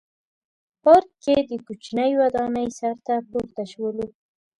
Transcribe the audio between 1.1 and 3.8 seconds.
کې د کوچنۍ ودانۍ سر ته پورته